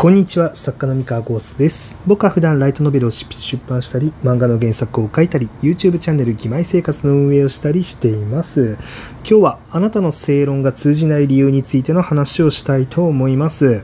[0.00, 1.98] こんにちは、作家の三河ゴーストです。
[2.06, 8.78] 僕は普段ライトノベルを出版したり、漫画の原作を書いたり、YouTube チャンネル義妹生活の運営をしたりしています。
[9.18, 13.82] 今日はあなたの正論が通じない理由についての話をしたいと思います。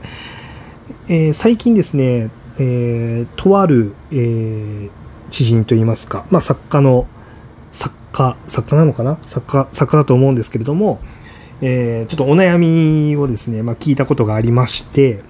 [1.07, 4.89] えー最近ですね、えーとある、えー
[5.29, 7.05] 知人といいますか、まあ作家の、
[7.71, 9.19] 作家、作家なのかな？
[9.27, 10.99] 作家、作家だと思うんですけれども、
[11.61, 15.21] えちょっとお悩みをですね、まあ聞いたことがありまして、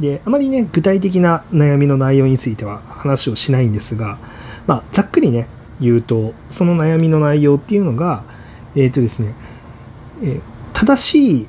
[0.00, 4.18] で、あまりね、具体的な悩みの内容については話をしないんですが、
[4.66, 5.48] まあ、ざっくりね、
[5.80, 8.24] 言うと、その悩みの内容っていうのが、
[8.74, 9.34] えっ、とですね、
[10.22, 10.40] えー
[10.72, 11.46] 正しい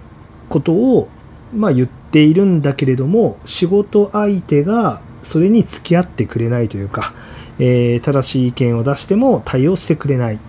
[0.49, 1.07] ことを、
[1.55, 7.13] まあ、言っているんだけれども、仕事相手がそれに付き合ってくれないというか、
[7.57, 10.39] えー正しい意見を出しても対応してくれない。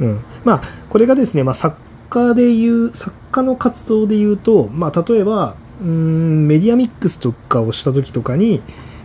[0.00, 0.20] うん。
[0.44, 1.76] まあ、これがですね、まあ、作
[2.10, 8.62] 家で言う、作家の活動で言うと、まあ、例えば、うんメディアミックスとかをした時とかに、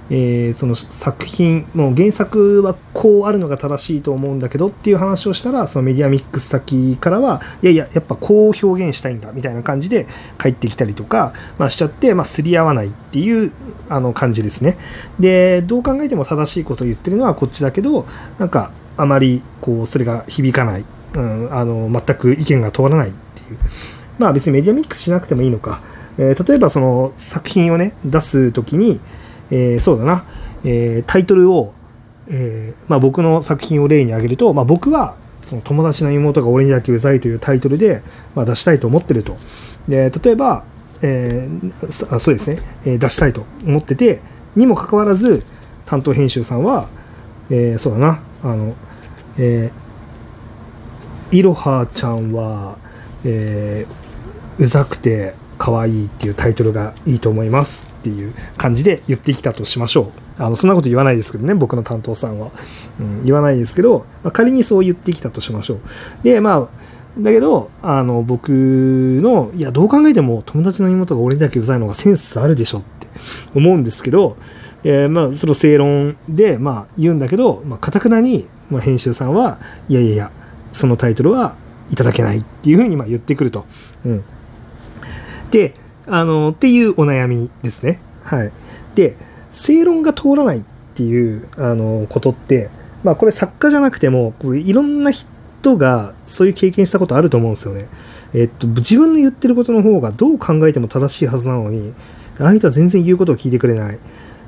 [0.09, 10.07] えーその作品もう原作はこうあるのが正しいと思うんだけどっていう話をしたらそのメディアミックス先からはいやいややっぱこう表現したいんだみたいな感じで
[10.41, 13.51] 帰ってきたりとか、まあ、しちゃって、まあ、すり合わないっていう
[13.89, 14.77] あの感じですね。
[15.19, 18.05] でどう考えても正しいことを言ってるのはこっちだけど
[18.37, 23.57] なんかあまりこうそれが響かない、うん、あの全く意見が通らないっていう。
[24.19, 25.81] まあ別にメディアミックスしなくてもいいのか。
[26.17, 28.99] えー例えばその作品をね出す時に、
[29.51, 30.25] えーそうだな、
[30.63, 31.73] えータイトルを、
[32.27, 38.01] えーまあ、僕の作品を例に挙げると、まあ、僕はその友達の妹が俺にだけうざいというタイトルで、
[38.35, 39.37] まあ、出したいと思ってると。
[39.87, 40.65] で例えば、
[41.01, 44.19] えーそあそうですね、えー出したいと思ってて
[44.55, 45.43] にもかかわらず
[45.85, 46.89] 担当編集さんは、
[47.49, 48.75] えーそうだなあの、
[49.37, 49.87] えー
[51.29, 52.77] いろはちゃんは、
[53.23, 60.43] えーうざくて可愛いっていうタイトルがいいと思いますっていう感じで言ってきたとしましょう。
[60.43, 62.51] あの、そんなこと言わないですけどね、僕の担当さんは。
[62.99, 65.79] うん、言わないですけど、まあ仮にそう言ってきたとしましょう。
[66.23, 66.67] で、まあ、
[67.19, 73.07] だけど、あの、僕の、いや、どう考えても友達の妹が俺だけうざいのがセンスあるでしょって
[73.55, 74.37] 思うんですけど、
[74.83, 79.57] えーまあ、その正論で、まあ、言うんだけど、まあ、かたくなに、まあ、編集さんは、
[79.89, 80.31] いやいやいや、
[80.71, 81.55] そのタイトルは
[81.89, 83.65] いただけないっていうふうにまあ言ってくると。
[84.05, 84.23] うん。
[85.51, 85.73] で、
[86.07, 87.99] あの、っていうお悩みですね。
[88.23, 88.51] はい。
[88.95, 89.15] で、
[89.51, 90.65] 正論が通らないっ
[90.95, 92.69] ていう、あの、ことって、
[93.03, 97.87] まあこれ作家じゃなくても、これいろんな人がそういう経験したことあると思うんですよね。
[98.33, 101.93] えっと、自分の言ってることの方がどう考えても正しいはずなのに、
[102.37, 103.97] 相手は全然言うことを聞いてくれない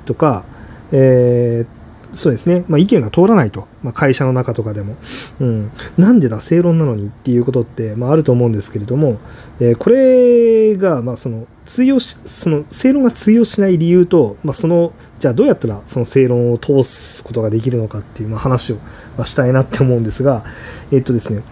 [0.04, 0.44] とか、
[0.92, 1.79] えー
[2.12, 2.64] そうですね。
[2.68, 3.68] まあ、意見が通らないと。
[3.82, 4.96] まあ、会社の中とかでも。
[5.38, 5.70] うん。
[5.96, 9.18] なんでだ、正論なのにっていうことって、まあ、あると思うんですけれども、
[9.60, 18.76] えーこれが、まあ、その、通用し、その、正論が通用しない理由と、まあ、その、じゃあどうやったらその正論を通すことができるのかっていう、まあ、話を、
[19.16, 20.44] まあ、したいなって思うんですが、
[20.90, 21.42] えっとですね、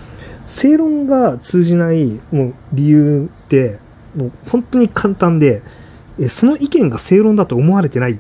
[0.47, 3.79] 正論が通じないもう理由って、
[4.17, 5.63] もう本当に簡単で、
[6.19, 8.19] えその意見が正論だと思われてない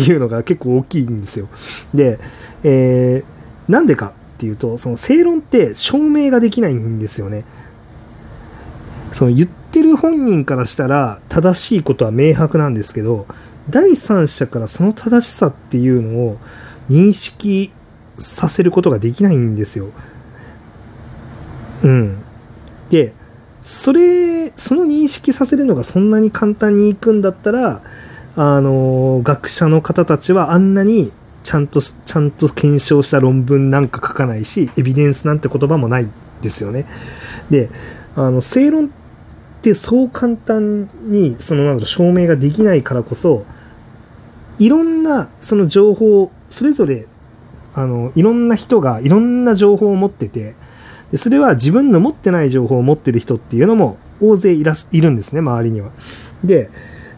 [0.00, 1.48] っていうのが結構大きいんですよ。
[1.92, 2.18] で、
[2.64, 7.44] えーなんでかっていうと、その正論って証明ができないんですよね。
[9.12, 13.26] その言ってる本人からしたら正しいことは明白なんですけど、
[13.70, 16.38] 第三者からその正しさっていうのを
[16.90, 17.72] 認識
[18.16, 19.90] させることができないんですよ。
[21.84, 22.18] うん。
[22.90, 23.12] で、
[23.62, 27.82] それ、その認識させるのがそんなに簡単にいくんだったら、
[28.36, 31.12] あの、学者の方たちはあんなに
[31.44, 36.08] ちゃんと、ちゃんと検証した論文なんか書かないし、エビデンスなんて言葉もない
[36.40, 36.86] ですよね。
[37.50, 37.70] で、
[38.16, 38.88] あの、正論っ
[39.60, 43.44] てそう簡単に、その、なんだろ、証明ができないからこそ、
[44.58, 47.06] いろんな、その情報、それぞれ、
[47.74, 50.54] あの、いろんな人がいろんな情報を持ってて、
[51.10, 55.90] でそれは自分の持ってない情報を持ってる人っていうのも大勢いらしいるんですね、周りには。
[56.42, 56.70] で、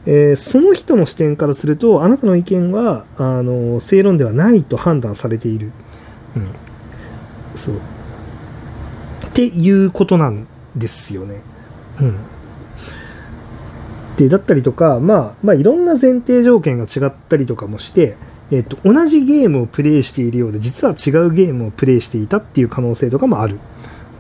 [0.07, 5.73] えーその人の視点からすると、あなたの意見は、あの、正論ではないと判断されている。
[6.37, 6.47] うん。
[7.55, 7.75] そう。
[7.77, 7.79] っ
[9.33, 10.47] ていうことなん
[10.77, 11.41] ですよね。
[12.01, 12.17] うん。
[14.17, 18.17] で、だったりとか、まあ、まあ、いろんな前提条件が違ったりとかもして、
[18.51, 23.59] えっと、同じゲームをプレイしているようで、実は違うゲームをプレイしていたっていう可能性とかもある。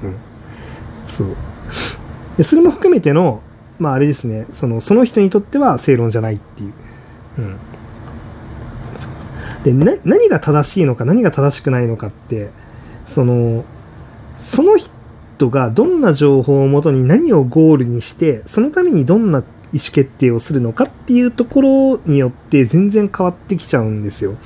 [0.02, 0.14] うん。
[1.06, 1.28] そう。
[2.36, 3.42] で、それも含めての、
[3.78, 6.72] まああれですね、その、その人にとっては正論じゃないっていう。
[7.38, 7.56] うん。
[9.64, 12.50] で、な、何が正しいのか何が正しくないのかって、
[13.06, 13.64] その、
[14.36, 24.36] その人がどんな情報をもとに何をゴールにして、そのためにどんな意思決定をするのかっていうところによって全然変わってきちゃうんですよ。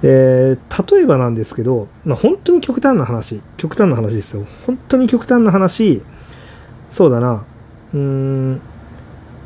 [0.00, 0.56] で、
[0.90, 4.46] 例えばなんですけど、まあ、本当に極端な話、極端な話ですよ。
[4.66, 6.02] 本当に極端な話、
[6.90, 7.44] そうだな、
[7.94, 8.60] うん、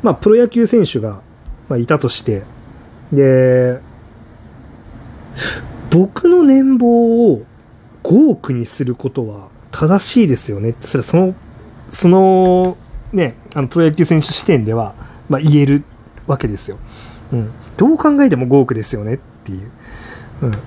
[0.01, 1.21] まあ、プロ野球選手が、
[1.69, 2.43] まあ、いたとして、
[3.11, 3.79] で、
[5.91, 7.45] 僕の年俸を
[8.03, 11.35] 5億にすることは正しいですよねって、それその、
[11.89, 12.77] その、
[13.11, 14.95] ね、あの、プロ野球選手視点では、
[15.29, 15.83] まあ、言える
[16.25, 16.77] わけですよ。
[17.31, 17.51] うん。
[17.77, 19.71] どう考えても5億ですよねっていう。
[20.41, 20.57] うん。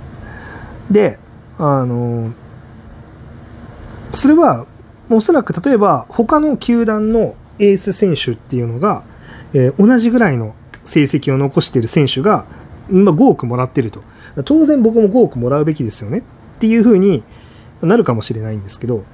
[0.91, 1.19] で、
[1.59, 2.33] あの、
[4.13, 4.67] それは、
[5.11, 9.05] おそらく例えば他の球団のエース選手っていうのが、
[9.53, 10.55] えー、同じぐらいの
[10.85, 12.47] 成績を残している選手が、
[12.91, 14.03] 今5億もらってると。
[14.45, 16.23] 当然僕も5億もらうべきですよねっ
[16.59, 17.23] ていうふうに
[17.83, 19.05] なるかもしれないんですけど、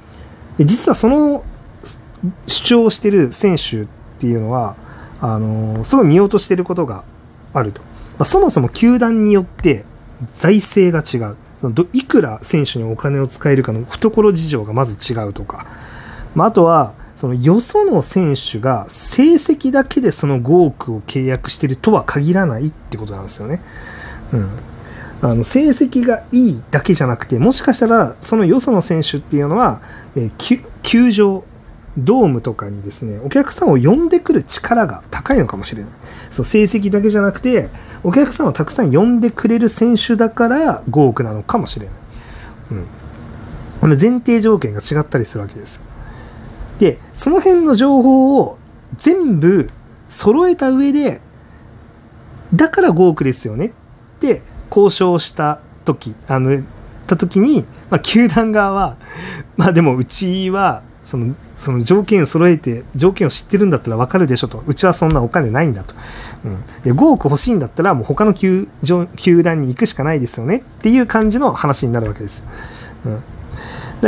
[0.58, 1.44] 実はその
[2.46, 3.86] 主張してる選手っ
[4.18, 4.76] ていうのは、
[5.20, 7.04] あのー、すごい見落としてることが
[7.52, 7.80] あると。
[8.18, 9.84] まあ、そもそも球団によって
[10.34, 11.36] 財政が違う。
[11.92, 15.66] いくら選手にお金を使えるかの懐事情がまず違うとか。
[16.34, 23.62] まあ、あとは、そのよその選手が成績だけでその5億を契約してるとは限らないってことなんですよね。
[24.32, 24.48] うん。
[25.22, 29.80] あの成績がいいだけじゃなくてもしかしたらそのよその選手っていうのは、
[30.14, 31.42] えー、球場
[31.96, 35.90] ドームとかにですねお客さんを呼んでくる力が高いのかもしれない
[36.30, 37.70] そう成績だけじゃなくて
[38.02, 41.94] お客さんをたくさん呼んでくれる選手だから5億なのかもしれない、
[42.72, 42.86] うん、
[43.80, 45.82] この前提条件が違ったりするわけですよ
[46.78, 48.58] でその辺の情報を
[48.96, 49.70] 全部
[50.08, 51.20] 揃えた上で
[52.54, 53.70] だから5億ですよねっ
[54.20, 56.62] て交渉した時、あの、
[57.06, 58.96] た時に、まあ、球団側は、
[59.56, 64.62] まあでもうちは、その、その条件揃えて、条件を知ってるんだったらわかるでしょと。
[64.66, 65.94] うちはそんなお金ないんだと。
[66.44, 66.56] うん。
[66.82, 68.68] で、5億欲しいんだったら、もう他の球
[69.16, 72.44] 球団に行くしかないですよねっていう感じの話になるわけです。
[73.04, 73.22] うん。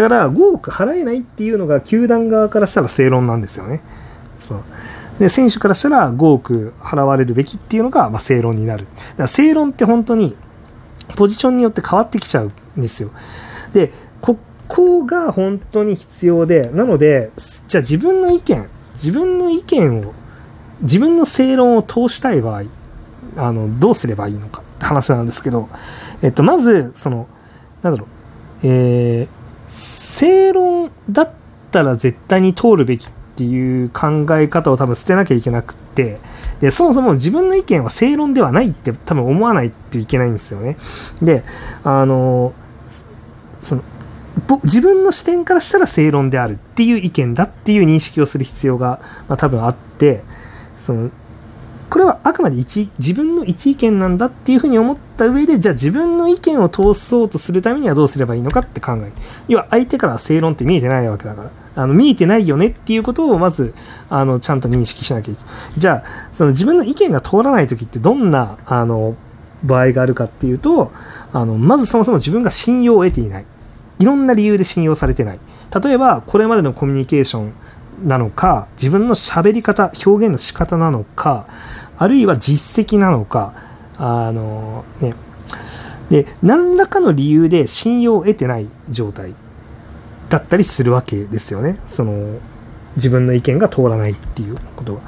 [0.01, 3.81] だから、5億払えないっていうのが球団側からしたら正論なんですよね。
[4.39, 4.63] そう。
[5.19, 8.87] で、選手からしたら5億払われるべきっていうのが、まあ、正論になる。
[9.11, 10.37] だから正論って本当に、
[11.17, 13.11] ポジションによって変わってきちゃうんですよ。
[13.73, 17.33] で、ここが本当に必要で、なので、
[17.67, 20.13] じゃあ自分の意見、自分の意見を、
[20.83, 22.63] 自分の正論を通したい場合、
[23.37, 25.69] あの、どうすればいいのかって話なんですけど、
[26.23, 27.27] えっと、まず、その、
[27.83, 29.29] なんだろう、えー、
[29.69, 31.31] 正論だっ
[31.71, 36.19] たら絶対に通るべきっていう考え方を多分捨てなきゃいけなくって、
[36.61, 40.77] で、そもそも自分の意見は正論ではないって多分思わないといけないんですよね。
[41.23, 41.45] で、
[41.85, 42.53] あの、
[43.61, 43.83] その、
[44.65, 50.23] 自分の視点からしたら正論であるっていう意見だっていう認識をする必要が、まあ、多分あって、
[50.79, 51.11] その、
[51.91, 59.13] これはあくまで一、自分の一意見なんだっていうふうに思った上で、じゃあ自分の意見を通そうとするためにはどうすればいいのかって考える。
[59.49, 61.51] 要は相手から正論って見えてないわけだから。
[61.77, 63.73] あの、見えてないよねっていうことをまず、
[64.11, 65.53] あの、ちゃんと認識しなきゃいけない。
[65.79, 69.15] じゃあ、その自分の意見が通らない時ってどんな、あの、
[69.63, 70.93] 場合があるかっていうと、
[71.33, 73.47] あの、まずそもそも自分が信用を得ていない。
[73.99, 75.39] いろんな理由で信用されてない。
[75.83, 77.53] 例えば、これまでのコミュニケーション
[78.05, 81.47] なのか、自分の喋り方、表現の仕方なのか、
[81.99, 83.53] あるいは実績なのか、
[83.99, 85.15] あの、ね。
[86.11, 89.35] で、何らかの理由で信用を得てない状態
[90.29, 91.79] だったりするわけですよね。
[91.87, 92.39] その、
[92.97, 95.01] 自分の意見が通らないっていうことは。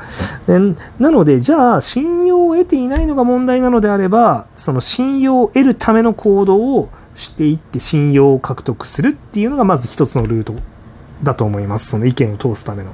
[0.99, 10.54] なので、じゃあ、信用を得ていないのが問題なのであれば、その信用を得るための行動をしていって信用を獲得するっていうのがまず一つのルート
[11.23, 11.88] だと思います。
[11.88, 12.90] その意見を通すための。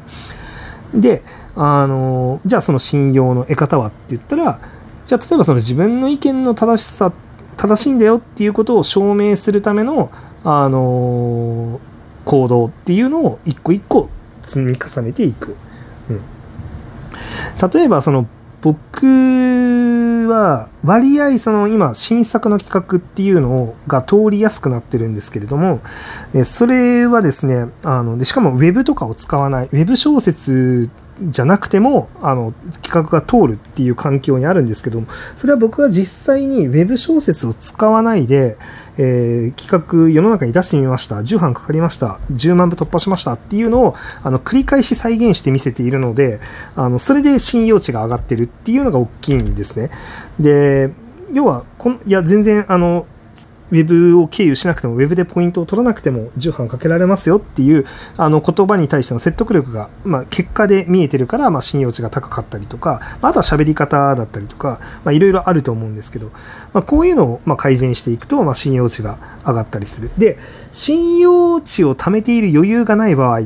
[0.95, 1.23] で、
[1.57, 4.61] あの、じゃあその信用の得方はって言ったら、
[5.07, 7.13] じゃあ例えばその自分の意見の正しさ、
[7.57, 10.11] 正しいんだよっていうことを証明するための、
[10.45, 11.81] あの、
[12.25, 14.11] 行動っていうのを一個一個
[14.43, 15.57] 積み重ねていく。
[16.11, 16.21] うん、
[17.73, 18.27] 例えばその
[18.61, 19.07] 僕
[20.29, 25.81] は割合その今新作の企画っていうのが通りやすくなってるんですけれども、
[26.45, 38.59] それはですね、あの、でしかもウェブとかを使わない、ウェブ小説じゃなくても、あの、企画が通るっていう環境にあるんですけども、それは僕は実際に Web 小説を使わないで、
[38.99, 41.17] えー、企画世の中に出してみました。
[41.17, 42.21] 10版かかりました。
[42.33, 46.41] 10万部突破しましたっていうのを、あの、繰り返し再現して見せているので、
[46.75, 49.91] あの、それで信用値が上がってるっていうのが大きいんですね。
[50.39, 50.93] で、
[51.33, 53.07] 要は、この、いや、全然、あの、
[53.71, 57.85] ウェブを経由しなくても、ウェブでポイントを取らなくても、重版かけられますよっていう、
[58.17, 66.31] あの、言葉に対しての説得力が、まあ、結果で見えてるから、まあ、信用値が高かったりとか、まあ、あとは喋り方だったりとか、まあ、いろいろあると思うんですけど、
[66.73, 70.11] まあ、こういうのを、まあ、改善していくと、まあ、信用値が上がったりする。
[70.19, 70.39] で、
[70.73, 73.41] 信用値を貯めている余裕がない場合、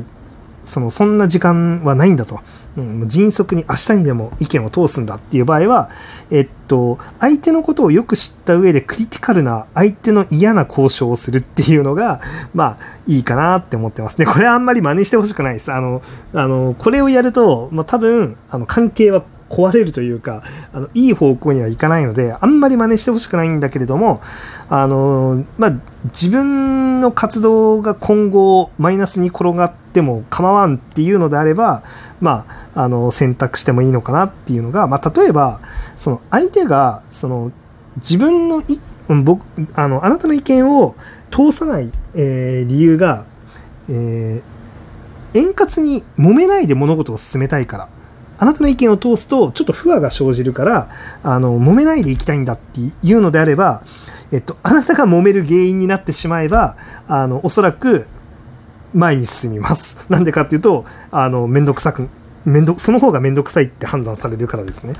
[0.63, 2.39] その、そんな時間はないんだと。
[2.77, 5.89] うん、迅速に明日にでも意見を通すんだっていう場合は、
[6.29, 12.21] えっと、相手のことをよく知った上でクリティカルな相手の嫌な交渉をするっていうのが、
[12.53, 14.25] まあ、いいかなって思ってますね。
[14.25, 15.71] これはあんまり真似してほしくないです。
[15.71, 16.01] あの、
[16.33, 24.21] あの、これをやると、まあ多分、あの、関係は壊れるというか、あの、いい方向にはいかないので、あんまり真似してほしくないんだけれども、
[24.69, 25.73] あの、まあ、
[26.05, 31.83] 自分の活動が今後マイナスに転がっても構わんっていうのであれば、
[32.21, 35.59] まあ、あの、選択してもいいのかなっていうのが、まあ、例えば、
[35.97, 37.51] その相手が、その、
[37.97, 38.79] 自分のい、
[39.23, 39.43] 僕、
[39.75, 40.95] あの、あなたの意見を
[41.29, 43.25] 通さない、えー、理由が、
[43.89, 47.89] えー、円滑に揉めないで物事を進めたいから。
[48.41, 50.89] あなたの意見を通すと、ちょっと不和が生じるから、
[51.21, 53.83] あの、揉めないでいきたいんだっていうのであれば、
[54.31, 56.75] えっと、あなたが揉める原因になってしまえば、
[57.07, 58.07] あの、おそらく、
[58.95, 60.07] 前に進みます。
[60.09, 62.09] なんでかっていうと、あの、めんどくさく、
[62.43, 64.95] めんど、その方がめんどくさいって判断されるからですね。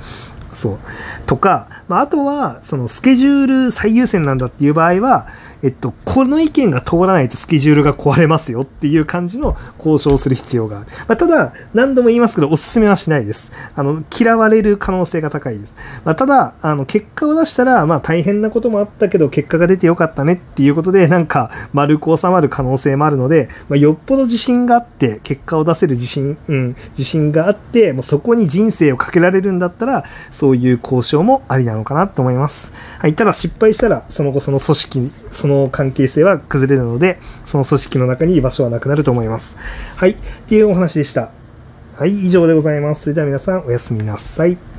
[0.53, 0.79] そう。
[1.25, 5.25] とか、まあ、あとは、そのスケジュール最優先なんだっていう場合は、
[5.63, 10.87] えっと、この意見が通らないとスケジュールが壊れますよっていう感じの交渉をする必要がある。
[11.07, 13.51] まあ、ただ、何度も言いますけど、おすすめはしないです。
[13.75, 15.73] あの、嫌われる可能性が高いです。
[16.03, 32.73] まあ、ただ、あの、結果を出したら、まあ、大変なこともあったけど、結果が出てよかったねっていうことで、なんか、丸く収まる可能性もあるので、まあ、よっぽど自信があって、結果を出せる自信、うん、自信があって、もうそこに人生をかけられるんだったら、そういう交渉もありなのかなと思います。
[32.99, 33.15] はい。
[33.15, 39.55] ただ失敗したら、その後その組織、その関係性は崩れるので、その組織の中に居場所はなくなると思います。
[39.95, 40.11] はい。
[40.11, 40.15] っ
[40.47, 41.31] ていうお話でした。
[41.97, 42.25] はい。
[42.25, 43.03] 以上でございます。
[43.03, 44.70] それでは皆さんおやすみなさい。